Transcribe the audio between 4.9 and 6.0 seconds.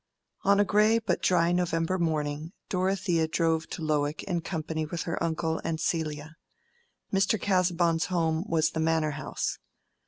her uncle and